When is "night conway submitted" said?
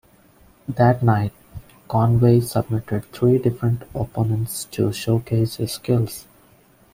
1.03-3.05